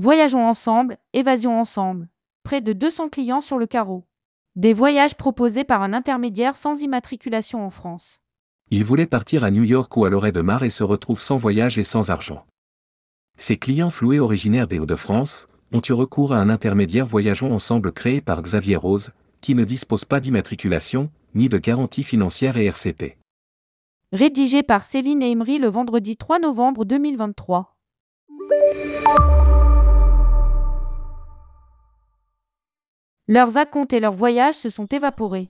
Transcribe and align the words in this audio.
Voyageons 0.00 0.46
ensemble, 0.46 0.96
évasion 1.12 1.58
ensemble. 1.58 2.08
Près 2.44 2.60
de 2.60 2.72
200 2.72 3.08
clients 3.08 3.40
sur 3.40 3.58
le 3.58 3.66
carreau. 3.66 4.04
Des 4.54 4.72
voyages 4.72 5.16
proposés 5.16 5.64
par 5.64 5.82
un 5.82 5.92
intermédiaire 5.92 6.54
sans 6.54 6.80
immatriculation 6.80 7.66
en 7.66 7.70
France. 7.70 8.20
Il 8.70 8.84
voulait 8.84 9.08
partir 9.08 9.42
à 9.42 9.50
New 9.50 9.64
York 9.64 9.96
ou 9.96 10.04
à 10.04 10.10
Lorée 10.10 10.30
de 10.30 10.40
Mar 10.40 10.62
et 10.62 10.70
se 10.70 10.84
retrouve 10.84 11.20
sans 11.20 11.36
voyage 11.36 11.78
et 11.78 11.82
sans 11.82 12.10
argent. 12.10 12.46
Ces 13.36 13.56
clients 13.56 13.90
floués 13.90 14.20
originaires 14.20 14.68
des 14.68 14.78
Hauts-de-France 14.78 15.48
ont 15.72 15.82
eu 15.88 15.92
recours 15.92 16.32
à 16.32 16.38
un 16.38 16.48
intermédiaire 16.48 17.04
Voyageons 17.04 17.52
Ensemble 17.52 17.90
créé 17.90 18.20
par 18.20 18.40
Xavier 18.40 18.76
Rose, 18.76 19.10
qui 19.40 19.56
ne 19.56 19.64
dispose 19.64 20.04
pas 20.04 20.20
d'immatriculation, 20.20 21.10
ni 21.34 21.48
de 21.48 21.58
garantie 21.58 22.04
financière 22.04 22.56
et 22.56 22.66
RCP. 22.66 23.16
Rédigé 24.12 24.62
par 24.62 24.84
Céline 24.84 25.24
Emery 25.24 25.58
le 25.58 25.66
vendredi 25.66 26.16
3 26.16 26.38
novembre 26.38 26.84
2023. 26.84 27.74
Leurs 33.28 33.58
acomptes 33.58 33.92
et 33.92 34.00
leurs 34.00 34.14
voyages 34.14 34.54
se 34.54 34.70
sont 34.70 34.86
évaporés. 34.86 35.48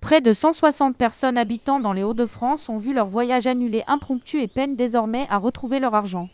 Près 0.00 0.20
de 0.20 0.32
160 0.32 0.96
personnes 0.96 1.38
habitant 1.38 1.78
dans 1.78 1.92
les 1.92 2.02
Hauts-de-France 2.02 2.68
ont 2.68 2.78
vu 2.78 2.92
leur 2.92 3.06
voyage 3.06 3.46
annulé 3.46 3.84
impromptu 3.86 4.40
et 4.42 4.48
peinent 4.48 4.74
désormais 4.74 5.28
à 5.30 5.38
retrouver 5.38 5.78
leur 5.78 5.94
argent. 5.94 6.28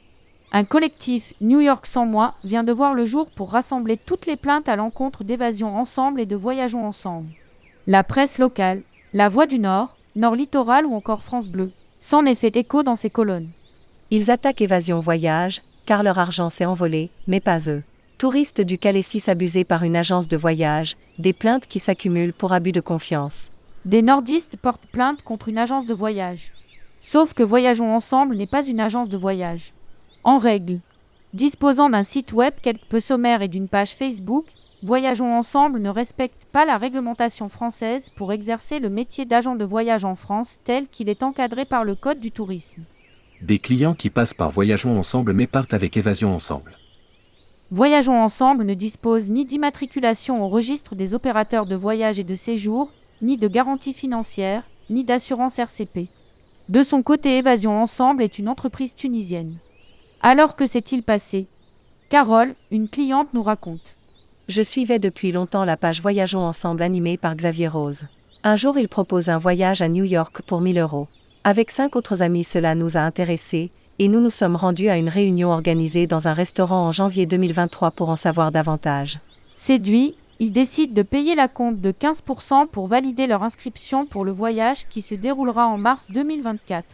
Un 0.51 0.65
collectif, 0.65 1.35
New 1.43 1.61
York 1.61 1.85
sans 1.85 2.07
moi, 2.07 2.35
vient 2.43 2.65
de 2.65 2.73
voir 2.73 2.95
le 2.95 3.05
jour 3.05 3.27
pour 3.37 3.51
rassembler 3.51 3.99
toutes 3.99 4.25
les 4.25 4.37
plaintes 4.37 4.71
à 4.71 4.77
l'encontre 4.77 5.25
d'Évasion 5.25 5.77
Ensemble 5.77 6.23
et 6.23 6.27
de 6.27 6.37
Voyageons 6.37 6.87
Ensemble. 6.87 7.29
La 7.87 8.03
presse 8.03 8.39
locale, 8.39 8.81
La 9.13 9.29
Voix 9.29 9.45
du 9.45 9.59
Nord, 9.59 9.95
Nord 10.17 10.37
Littoral 10.37 10.87
ou 10.87 10.95
encore 10.95 11.23
France 11.23 11.49
Bleu, 11.49 11.71
s'en 12.01 12.25
est 12.25 12.35
fait 12.35 12.57
écho 12.57 12.83
dans 12.83 12.97
ces 12.97 13.11
colonnes. 13.11 13.51
Ils 14.11 14.31
attaquent 14.31 14.63
Évasion 14.63 15.01
Voyage, 15.01 15.61
car 15.85 16.03
leur 16.03 16.19
argent 16.19 16.49
s'est 16.49 16.65
envolé, 16.65 17.11
mais 17.27 17.41
pas 17.41 17.69
eux. 17.69 17.83
Touristes 18.19 18.61
du 18.61 18.79
Calais 18.79 19.03
abusés 19.29 19.63
par 19.63 19.85
une 19.85 19.95
agence 19.95 20.27
de 20.27 20.37
voyage, 20.37 20.97
des 21.21 21.33
plaintes 21.33 21.69
qui 21.69 21.79
s'accumulent 21.79 22.33
pour 22.33 22.53
abus 22.53 22.73
de 22.73 22.81
confiance. 22.81 23.53
Des 23.85 24.03
nordistes 24.03 24.57
portent 24.57 24.87
plainte 24.87 25.23
contre 25.23 25.49
une 25.49 25.57
agence 25.57 25.87
de 25.87 25.95
voyage. 25.95 26.51
Sauf 27.01 27.33
que 27.33 27.45
Voyageons 27.45 27.95
Ensemble 27.95 28.35
n'est 28.35 28.49
pas 28.49 28.67
une 28.67 28.81
agence 28.81 29.09
de 29.09 29.17
voyage. 29.17 29.73
En 30.25 30.39
règle. 30.39 30.81
Disposant 31.33 31.91
d'un 31.91 32.03
site 32.03 32.33
web 32.33 32.55
quelque 32.61 32.89
peu 32.89 32.99
sommaire 32.99 33.41
et 33.41 33.47
d'une 33.47 33.69
page 33.69 33.95
Facebook, 33.95 34.47
Voyageons 34.83 35.39
Ensemble 35.39 35.79
ne 35.79 35.89
respecte 35.89 36.45
pas 36.51 36.65
la 36.65 36.77
réglementation 36.77 37.49
française 37.49 38.11
pour 38.17 38.33
exercer 38.33 38.81
le 38.81 38.91
métier 38.91 39.27
d'agent 39.27 39.55
de 39.55 39.65
voyage 39.65 40.05
en 40.05 40.17
France 40.17 40.59
tel 40.65 40.89
qu'il 40.89 41.09
est 41.09 41.23
encadré 41.23 41.65
par 41.65 41.85
le 41.85 41.95
Code 41.95 42.19
du 42.19 42.33
tourisme. 42.33 42.83
Des 43.43 43.61
clients 43.61 43.95
qui 43.95 44.11
passent 44.11 44.35
par 44.35 44.51
Voyageons 44.51 44.99
Ensemble 44.99 45.35
mais 45.35 45.47
partent 45.47 45.75
avec 45.75 45.97
Évasion 45.97 46.35
Ensemble. 46.35 46.78
Voyageons 47.71 48.23
Ensemble 48.23 48.65
ne 48.65 48.73
dispose 48.73 49.29
ni 49.29 49.45
d'immatriculation 49.45 50.43
au 50.43 50.49
registre 50.49 50.95
des 50.95 51.13
opérateurs 51.13 51.67
de 51.67 51.75
voyage 51.75 52.19
et 52.19 52.25
de 52.25 52.35
séjour, 52.35 52.91
ni 53.21 53.37
de 53.37 53.47
garantie 53.47 53.93
financière, 53.93 54.63
ni 54.89 55.05
d'assurance 55.05 55.59
RCP. 55.59 56.09
De 56.71 56.83
son 56.83 57.03
côté, 57.03 57.37
Évasion 57.37 57.83
Ensemble 57.83 58.23
est 58.23 58.39
une 58.39 58.49
entreprise 58.49 58.97
tunisienne. 58.97 59.57
Alors 60.23 60.57
que 60.57 60.67
s'est-il 60.67 61.03
passé? 61.03 61.47
Carole, 62.09 62.55
une 62.71 62.89
cliente, 62.89 63.35
nous 63.35 63.43
raconte. 63.43 63.97
Je 64.49 64.63
suivais 64.63 64.99
depuis 64.99 65.31
longtemps 65.31 65.67
la 65.67 65.77
page 65.77 66.01
Voyageons 66.01 66.47
Ensemble 66.47 66.83
animée 66.83 67.19
par 67.19 67.37
Xavier 67.37 67.69
Rose. 67.69 68.07
Un 68.45 68.57
jour, 68.57 68.79
il 68.79 68.89
propose 68.89 69.29
un 69.29 69.37
voyage 69.37 69.83
à 69.83 69.89
New 69.89 70.05
York 70.05 70.41
pour 70.41 70.63
1000 70.63 70.79
euros. 70.79 71.09
Avec 71.49 71.71
cinq 71.71 71.97
autres 71.97 72.21
amis, 72.21 72.45
cela 72.45 72.75
nous 72.75 72.99
a 72.99 73.01
intéressés, 73.01 73.71
et 73.99 74.09
nous 74.09 74.21
nous 74.21 74.29
sommes 74.29 74.55
rendus 74.55 74.91
à 74.91 74.99
une 74.99 75.09
réunion 75.09 75.49
organisée 75.51 76.07
dans 76.07 76.29
un 76.29 76.35
restaurant 76.35 76.83
en 76.83 76.93
janvier 76.93 77.25
2023 77.25 77.93
pour 77.93 78.11
en 78.11 78.17
savoir 78.17 78.53
davantage. 78.53 79.19
Séduit, 79.57 80.15
ils 80.41 80.53
décident 80.53 80.93
de 80.93 81.01
payer 81.01 81.35
la 81.35 81.49
compte 81.49 81.81
de 81.81 81.91
15% 81.91 82.67
pour 82.67 82.87
valider 82.87 83.27
leur 83.27 83.43
inscription 83.43 84.05
pour 84.05 84.27
le 84.27 84.31
voyage 84.31 84.87
qui 84.91 85.01
se 85.01 85.15
déroulera 85.15 85.67
en 85.67 85.79
mars 85.79 86.05
2024. 86.11 86.85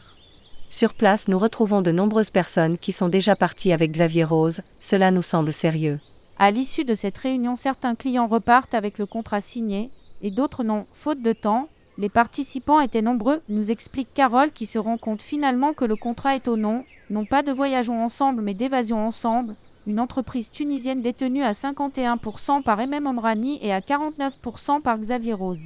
Sur 0.70 0.94
place, 0.94 1.26
nous 1.26 1.40
retrouvons 1.40 1.82
de 1.82 1.90
nombreuses 1.90 2.30
personnes 2.30 2.78
qui 2.78 2.92
sont 2.92 3.08
déjà 3.08 3.34
parties 3.34 3.72
avec 3.72 3.90
Xavier 3.90 4.22
Rose, 4.22 4.60
cela 4.78 5.10
nous 5.10 5.22
semble 5.22 5.52
sérieux. 5.52 5.98
À 6.38 6.52
l'issue 6.52 6.84
de 6.84 6.94
cette 6.94 7.18
réunion, 7.18 7.56
certains 7.56 7.96
clients 7.96 8.28
repartent 8.28 8.74
avec 8.74 8.98
le 8.98 9.06
contrat 9.06 9.40
signé 9.40 9.90
et 10.22 10.30
d'autres 10.30 10.62
non, 10.62 10.86
faute 10.94 11.22
de 11.22 11.32
temps. 11.32 11.68
Les 11.96 12.08
participants 12.08 12.80
étaient 12.80 13.02
nombreux, 13.02 13.40
nous 13.48 13.70
explique 13.70 14.12
Carole 14.14 14.50
qui 14.50 14.66
se 14.66 14.78
rend 14.78 14.98
compte 14.98 15.22
finalement 15.22 15.72
que 15.74 15.84
le 15.84 15.94
contrat 15.94 16.34
est 16.34 16.48
au 16.48 16.56
nom, 16.56 16.84
non 17.08 17.24
pas 17.24 17.42
de 17.42 17.52
Voyageons 17.52 18.04
Ensemble 18.04 18.42
mais 18.42 18.54
d'Évasion 18.54 19.06
Ensemble, 19.06 19.54
une 19.86 20.00
entreprise 20.00 20.50
tunisienne 20.50 21.02
détenue 21.02 21.44
à 21.44 21.52
51% 21.52 22.62
par 22.62 22.78
MM 22.78 23.06
Omrani 23.06 23.60
et 23.62 23.72
à 23.72 23.80
49% 23.80 24.82
par 24.82 24.98
Xavier 24.98 25.34
Rose. 25.34 25.60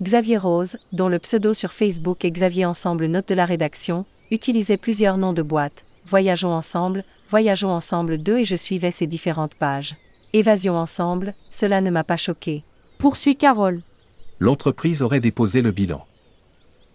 Xavier 0.00 0.36
Rose, 0.36 0.76
dont 0.92 1.08
le 1.08 1.18
pseudo 1.18 1.54
sur 1.54 1.72
Facebook 1.72 2.24
est 2.24 2.30
Xavier 2.30 2.66
Ensemble 2.66 3.06
note 3.06 3.28
de 3.28 3.34
la 3.34 3.44
rédaction, 3.44 4.04
utilisait 4.30 4.76
plusieurs 4.76 5.16
noms 5.16 5.32
de 5.32 5.42
boîtes, 5.42 5.84
Voyageons 6.06 6.52
ensemble, 6.52 7.04
Voyageons 7.30 7.70
ensemble 7.70 8.18
2 8.18 8.38
et 8.38 8.44
je 8.44 8.56
suivais 8.56 8.90
ces 8.90 9.06
différentes 9.06 9.54
pages. 9.54 9.96
Évasion 10.34 10.76
ensemble, 10.76 11.34
cela 11.50 11.80
ne 11.80 11.90
m'a 11.90 12.04
pas 12.04 12.16
choqué. 12.16 12.62
Poursuit 12.98 13.36
Carole. 13.36 13.82
L'entreprise 14.40 15.02
aurait 15.02 15.20
déposé 15.20 15.62
le 15.62 15.70
bilan. 15.70 16.04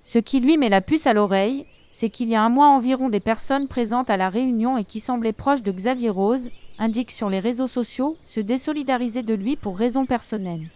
Ce 0.04 0.20
qui 0.20 0.40
lui 0.40 0.58
met 0.58 0.70
la 0.70 0.82
puce 0.82 1.08
à 1.08 1.14
l'oreille, 1.14 1.66
c'est 1.94 2.10
qu'il 2.10 2.30
y 2.30 2.36
a 2.36 2.44
un 2.44 2.50
mois 2.50 2.68
environ 2.68 3.10
des 3.10 3.20
personnes 3.20 3.68
présentes 3.68 4.10
à 4.10 4.18
la 4.18 4.30
réunion 4.30 4.78
et 4.78 4.84
qui 4.84 5.00
semblaient 5.00 5.34
proches 5.34 5.64
de 5.64 5.72
Xavier 5.72 6.10
Rose, 6.10 6.50
indiquent 6.80 7.12
sur 7.12 7.30
les 7.30 7.40
réseaux 7.40 7.68
sociaux, 7.68 8.18
se 8.26 8.40
désolidariser 8.40 9.24
de 9.24 9.34
lui 9.34 9.56
pour 9.56 9.78
raisons 9.78 10.06
personnelles. 10.06 10.70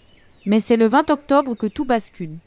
Mais 0.45 0.59
c'est 0.59 0.77
le 0.77 0.87
20 0.87 1.09
octobre 1.09 1.55
que 1.55 1.67
tout 1.67 1.85
bascule. 1.85 2.37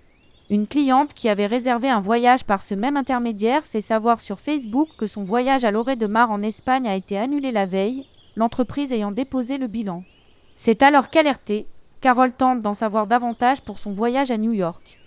Une 0.48 0.66
cliente 0.66 1.12
qui 1.12 1.28
avait 1.28 1.46
réservé 1.46 1.88
un 1.88 2.00
voyage 2.00 2.44
par 2.44 2.62
ce 2.62 2.74
même 2.74 2.96
intermédiaire 2.96 3.64
fait 3.64 3.80
savoir 3.80 4.20
sur 4.20 4.38
Facebook 4.38 4.88
que 4.96 5.06
son 5.06 5.24
voyage 5.24 5.64
à 5.64 5.70
Lorée 5.70 5.96
de 5.96 6.06
Mar 6.06 6.30
en 6.30 6.42
Espagne 6.42 6.86
a 6.86 6.94
été 6.94 7.18
annulé 7.18 7.50
la 7.50 7.66
veille, 7.66 8.06
l'entreprise 8.36 8.92
ayant 8.92 9.10
déposé 9.10 9.58
le 9.58 9.66
bilan. 9.66 10.04
C'est 10.54 10.82
alors 10.82 11.10
qu'alertée, 11.10 11.66
Carole 12.06 12.30
tente 12.30 12.62
d'en 12.62 12.72
savoir 12.72 13.08
davantage 13.08 13.62
pour 13.62 13.80
son 13.80 13.90
voyage 13.90 14.30
à 14.30 14.38
New 14.38 14.52
York. 14.52 15.00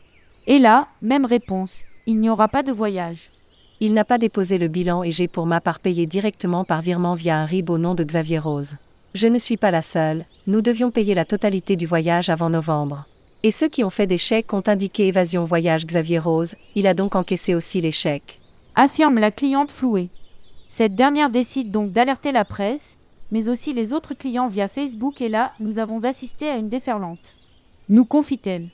Et 0.47 0.59
là, 0.59 0.89
même 1.01 1.23
réponse, 1.23 1.83
il 2.05 2.19
n'y 2.19 2.29
aura 2.29 2.49
pas 2.49 2.61
de 2.61 2.73
voyage. 2.73 3.29
Il 3.79 3.93
n'a 3.93 4.03
pas 4.03 4.17
déposé 4.17 4.57
le 4.57 4.67
bilan 4.67 5.03
et 5.03 5.11
j'ai 5.11 5.29
pour 5.29 5.45
ma 5.45 5.61
part 5.61 5.79
payé 5.79 6.05
directement 6.07 6.65
par 6.65 6.81
virement 6.81 7.13
via 7.13 7.37
un 7.37 7.45
RIB 7.45 7.69
au 7.69 7.77
nom 7.77 7.95
de 7.95 8.03
Xavier 8.03 8.39
Rose. 8.39 8.75
Je 9.13 9.27
ne 9.27 9.39
suis 9.39 9.55
pas 9.55 9.71
la 9.71 9.81
seule, 9.81 10.25
nous 10.45 10.59
devions 10.59 10.91
payer 10.91 11.13
la 11.13 11.23
totalité 11.23 11.77
du 11.77 11.85
voyage 11.85 12.29
avant 12.29 12.49
novembre. 12.49 13.05
Et 13.43 13.51
ceux 13.51 13.69
qui 13.69 13.85
ont 13.85 13.89
fait 13.89 14.05
des 14.05 14.17
chèques 14.17 14.51
ont 14.51 14.63
indiqué 14.67 15.07
évasion 15.07 15.45
voyage 15.45 15.85
Xavier 15.85 16.19
Rose, 16.19 16.55
il 16.75 16.85
a 16.85 16.93
donc 16.93 17.15
encaissé 17.15 17.55
aussi 17.55 17.79
les 17.79 17.93
chèques. 17.93 18.41
Affirme 18.75 19.19
la 19.19 19.31
cliente 19.31 19.71
flouée. 19.71 20.09
Cette 20.67 20.95
dernière 20.95 21.29
décide 21.29 21.71
donc 21.71 21.93
d'alerter 21.93 22.33
la 22.33 22.43
presse, 22.43 22.97
mais 23.31 23.49
aussi 23.49 23.73
les 23.73 23.93
autres 23.93 24.13
clients 24.13 24.47
via 24.47 24.67
Facebook 24.67 25.21
et 25.21 25.29
là, 25.29 25.53
nous 25.59 25.79
avons 25.79 26.03
assisté 26.03 26.49
à 26.49 26.57
une 26.57 26.69
déferlante. 26.69 27.35
Nous 27.89 28.05
confie-t-elle. 28.05 28.69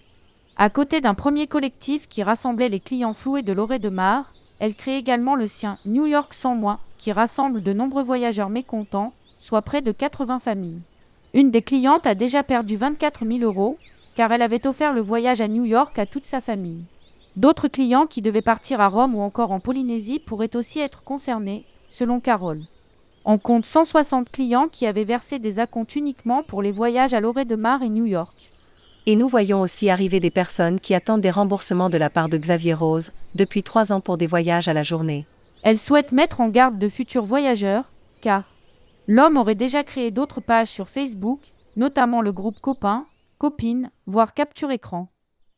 À 0.58 0.70
côté 0.70 1.02
d'un 1.02 1.14
premier 1.14 1.48
collectif 1.48 2.08
qui 2.08 2.24
rassemblait 2.24 2.70
les 2.70 2.80
clients 2.80 3.14
floués 3.14 3.44
de 3.44 3.54
Lorée 3.54 3.80
de 3.80 3.90
Mar, 3.90 4.32
elle 4.60 4.76
crée 4.76 4.98
également 4.98 5.36
le 5.36 5.48
sien 5.48 5.78
New 5.86 6.06
York 6.06 6.34
sans 6.34 6.56
moi, 6.56 6.80
qui 6.98 7.12
rassemble 7.12 7.62
de 7.62 7.74
nombreux 7.74 8.04
voyageurs 8.04 8.50
mécontents, 8.50 9.14
soit 9.38 9.62
près 9.62 9.82
de 9.82 9.92
80 9.92 10.40
familles. 10.40 10.82
Une 11.34 11.52
des 11.52 11.62
clientes 11.62 12.08
a 12.08 12.16
déjà 12.16 12.44
perdu 12.44 12.78
24 12.78 13.26
000 13.26 13.40
euros, 13.40 13.78
car 14.16 14.32
elle 14.32 14.42
avait 14.42 14.66
offert 14.66 14.94
le 14.94 15.02
voyage 15.02 15.42
à 15.42 15.50
New 15.50 15.66
York 15.66 16.00
à 16.00 16.06
toute 16.06 16.26
sa 16.26 16.40
famille. 16.40 16.86
D'autres 17.36 17.68
clients 17.68 18.06
qui 18.06 18.22
devaient 18.22 18.42
partir 18.42 18.80
à 18.80 18.88
Rome 18.88 19.14
ou 19.14 19.20
encore 19.20 19.52
en 19.52 19.60
Polynésie 19.60 20.20
pourraient 20.20 20.56
aussi 20.56 20.80
être 20.80 21.04
concernés, 21.04 21.64
selon 21.90 22.22
Carole. 22.22 22.64
On 23.28 23.40
compte 23.40 23.66
160 23.66 24.30
clients 24.30 24.68
qui 24.72 24.86
avaient 24.86 25.04
versé 25.04 25.40
des 25.40 25.58
acomptes 25.58 25.96
uniquement 25.96 26.44
pour 26.44 26.62
les 26.62 26.72
voyages 26.72 27.16
à 27.16 27.20
Lorée 27.20 27.46
de 27.46 27.56
Mar 27.56 27.82
et 27.82 27.90
New 27.90 28.06
York. 28.06 28.52
Et 29.08 29.16
nous 29.16 29.28
voyons 29.28 29.62
aussi 29.62 29.90
arriver 29.90 30.20
des 30.20 30.30
personnes 30.30 30.80
qui 30.80 30.94
attendent 30.94 31.22
des 31.22 31.32
remboursements 31.32 31.90
de 31.90 31.98
la 31.98 32.12
part 32.12 32.30
de 32.30 32.38
Xavier 32.38 32.76
Rose, 32.76 33.12
depuis 33.34 33.64
trois 33.64 33.92
ans 33.92 34.00
pour 34.00 34.18
des 34.18 34.28
voyages 34.28 34.68
à 34.68 34.74
la 34.74 34.84
journée. 34.84 35.26
Elle 35.64 35.80
souhaite 35.80 36.12
mettre 36.12 36.40
en 36.40 36.50
garde 36.50 36.78
de 36.78 36.88
futurs 36.88 37.26
voyageurs, 37.26 37.86
car 38.22 38.44
l'homme 39.08 39.38
aurait 39.38 39.56
déjà 39.56 39.84
créé 39.84 40.12
d'autres 40.12 40.42
pages 40.42 40.70
sur 40.70 40.88
Facebook, 40.88 41.40
notamment 41.76 42.22
le 42.22 42.32
groupe 42.32 42.60
Copain, 42.62 43.08
copine, 43.40 43.90
voire 44.06 44.36
capture 44.36 44.70
écran. 44.70 45.08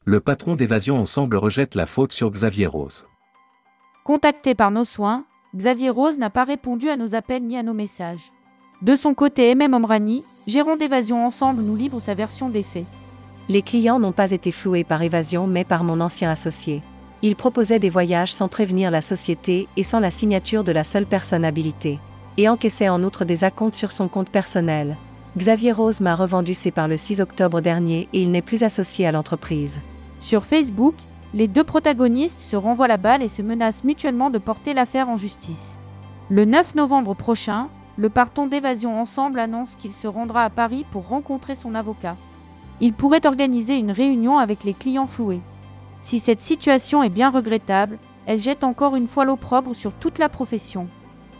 Le 0.05 0.21
patron 0.21 0.55
d'Évasion 0.55 0.97
Ensemble 0.97 1.35
rejette 1.35 1.75
la 1.75 1.85
faute 1.85 2.13
sur 2.13 2.31
Xavier 2.31 2.67
Rose. 2.67 3.05
Contacté 4.05 4.55
par 4.55 4.71
nos 4.71 4.85
soins, 4.85 5.25
Xavier 5.55 5.89
Rose 5.89 6.17
n'a 6.17 6.29
pas 6.29 6.43
répondu 6.43 6.89
à 6.89 6.97
nos 6.97 7.15
appels 7.15 7.43
ni 7.43 7.57
à 7.57 7.63
nos 7.63 7.73
messages. 7.73 8.31
De 8.81 8.95
son 8.95 9.13
côté, 9.13 9.55
MM 9.55 9.73
Omrani, 9.73 10.23
gérant 10.45 10.75
d'Évasion 10.75 11.25
Ensemble, 11.25 11.63
nous 11.63 11.75
livre 11.75 11.99
sa 11.99 12.13
version 12.13 12.49
des 12.49 12.63
faits. 12.63 12.85
Les 13.49 13.61
clients 13.61 13.99
n'ont 13.99 14.11
pas 14.11 14.31
été 14.31 14.51
floués 14.51 14.83
par 14.83 15.01
Évasion 15.01 15.47
mais 15.47 15.63
par 15.63 15.83
mon 15.83 16.01
ancien 16.01 16.29
associé. 16.29 16.83
Il 17.21 17.35
proposait 17.35 17.79
des 17.79 17.89
voyages 17.89 18.33
sans 18.33 18.49
prévenir 18.49 18.91
la 18.91 19.01
société 19.01 19.67
et 19.77 19.83
sans 19.83 19.99
la 19.99 20.11
signature 20.11 20.63
de 20.63 20.71
la 20.71 20.83
seule 20.83 21.05
personne 21.05 21.45
habilitée. 21.45 21.99
et 22.39 22.47
encaissait 22.49 22.89
en 22.89 23.01
outre 23.01 23.25
des 23.25 23.43
acomptes 23.43 23.73
sur 23.73 23.91
son 23.91 24.07
compte 24.07 24.29
personnel. 24.29 24.95
Xavier 25.35 25.71
Rose 25.71 26.01
m'a 26.01 26.13
revendu 26.13 26.53
ses 26.53 26.69
parts 26.69 26.87
le 26.87 26.97
6 26.97 27.19
octobre 27.19 27.61
dernier 27.61 28.07
et 28.13 28.21
il 28.21 28.29
n'est 28.29 28.43
plus 28.43 28.61
associé 28.61 29.07
à 29.07 29.11
l'entreprise. 29.11 29.79
Sur 30.19 30.45
Facebook, 30.45 30.93
les 31.33 31.47
deux 31.47 31.63
protagonistes 31.63 32.41
se 32.41 32.55
renvoient 32.55 32.87
la 32.87 32.97
balle 32.97 33.21
et 33.21 33.27
se 33.27 33.41
menacent 33.41 33.83
mutuellement 33.83 34.29
de 34.29 34.37
porter 34.37 34.73
l'affaire 34.73 35.09
en 35.09 35.17
justice. 35.17 35.77
Le 36.29 36.45
9 36.45 36.75
novembre 36.75 37.13
prochain, 37.15 37.67
le 37.97 38.09
parton 38.09 38.47
d'évasion 38.47 38.99
ensemble 38.99 39.39
annonce 39.39 39.75
qu'il 39.75 39.93
se 39.93 40.07
rendra 40.07 40.43
à 40.43 40.49
Paris 40.49 40.85
pour 40.91 41.07
rencontrer 41.07 41.55
son 41.55 41.75
avocat. 41.75 42.15
Il 42.79 42.93
pourrait 42.93 43.25
organiser 43.25 43.75
une 43.75 43.91
réunion 43.91 44.37
avec 44.37 44.63
les 44.63 44.73
clients 44.73 45.07
floués. 45.07 45.41
Si 46.01 46.19
cette 46.19 46.41
situation 46.41 47.01
est 47.03 47.09
bien 47.09 47.29
regrettable, 47.29 47.97
elle 48.25 48.41
jette 48.41 48.63
encore 48.63 48.95
une 48.95 49.07
fois 49.07 49.25
l'opprobre 49.25 49.75
sur 49.75 49.93
toute 49.93 50.19
la 50.19 50.29
profession. 50.29 50.87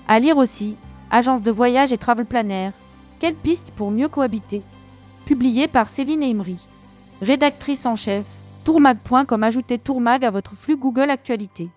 À 0.08 0.20
lire 0.20 0.38
aussi, 0.38 0.78
Agence 1.10 1.42
de 1.42 1.52
voyage 1.52 1.94
et 1.94 1.98
travel 1.98 2.26
planner. 2.26 2.72
Quelle 3.20 3.36
piste 3.36 3.72
pour 3.72 3.92
mieux 3.92 4.10
cohabiter? 4.10 4.62
Publié 5.26 5.70
par 5.70 5.88
Céline 5.88 6.22
Imri. 6.22 6.58
Rédactrice 7.22 7.86
en 7.86 7.96
chef, 7.96 8.26
tourmag.com 8.68 9.44
ajoutez 9.44 9.78
tourmag 9.80 10.26
à 10.26 10.30
votre 10.30 10.54
flux 10.54 10.76
Google 10.76 11.10
Actualité. 11.10 11.70